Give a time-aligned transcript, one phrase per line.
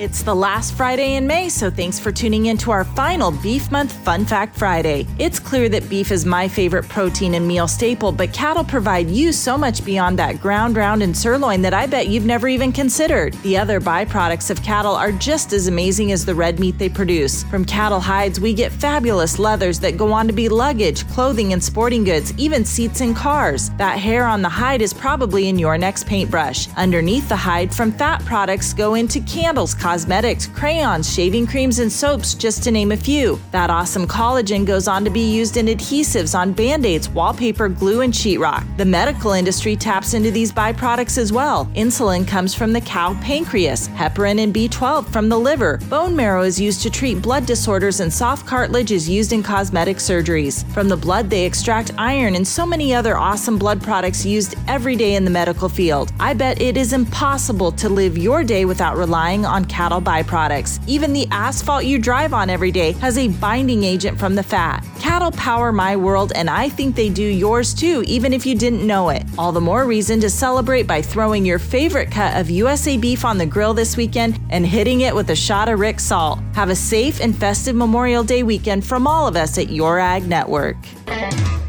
[0.00, 3.70] It's the last Friday in May, so thanks for tuning in to our final Beef
[3.70, 5.06] Month Fun Fact Friday.
[5.18, 9.30] It's clear that beef is my favorite protein and meal staple, but cattle provide you
[9.30, 13.34] so much beyond that ground round and sirloin that I bet you've never even considered.
[13.42, 17.42] The other byproducts of cattle are just as amazing as the red meat they produce.
[17.42, 21.62] From cattle hides, we get fabulous leathers that go on to be luggage, clothing, and
[21.62, 23.68] sporting goods, even seats in cars.
[23.76, 26.72] That hair on the hide is probably in your next paintbrush.
[26.78, 32.34] Underneath the hide, from fat products go into candles, cosmetics, crayons, shaving creams, and soaps,
[32.34, 33.40] just to name a few.
[33.50, 38.02] That awesome collagen goes on to be used in adhesives on band aids, wallpaper, glue,
[38.02, 38.64] and sheetrock.
[38.76, 41.66] The medical industry taps into these byproducts as well.
[41.74, 45.78] Insulin comes from the cow pancreas, heparin and B12 from the liver.
[45.88, 49.96] Bone marrow is used to treat blood disorders, and soft cartilage is used in cosmetic
[49.96, 50.64] surgeries.
[50.72, 54.94] From the blood, they extract iron and so many other awesome blood products used every
[54.94, 56.12] day in the medical field.
[56.20, 60.78] I bet it is impossible to live your day without relying on cattle byproducts.
[60.86, 64.84] Even the asphalt you drive on every day has a binding agent from the fat.
[64.98, 68.86] Cattle power my world, and I think they do yours too, even if you didn't
[68.86, 69.22] know it.
[69.38, 73.38] All the more reason to celebrate by throwing your favorite cut of USA beef on
[73.38, 76.40] the grill this weekend and hitting it with a shot of Rick Salt.
[76.52, 80.28] Have a safe and festive Memorial Day weekend from all of us at Your Ag
[80.28, 80.76] Network.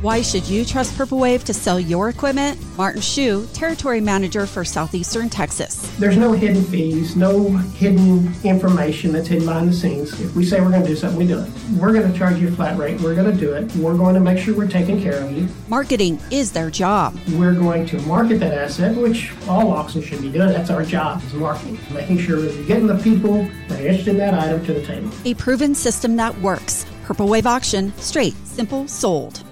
[0.02, 2.60] Why should you trust Purple Wave to sell your equipment?
[2.76, 5.88] Martin Shu, Territory Manager for Southeastern Texas.
[6.00, 10.20] There's no hidden fees, no hidden information that's hidden behind the scenes.
[10.20, 11.52] If we say we're going to do something, we do it.
[11.80, 13.00] We're going to charge you a flat rate.
[13.00, 13.72] We're going to do it.
[13.76, 15.48] We're going to make sure we're taking care of you.
[15.68, 17.16] Marketing is their job.
[17.34, 20.48] We're going to market that asset, which all auctions should be doing.
[20.48, 21.78] That's our job, is marketing.
[21.92, 25.12] Making sure you're getting the people that are interested in that item to the table.
[25.26, 26.88] A proven system that works.
[27.04, 29.44] Purple Wave Auction, straight, simple, sold.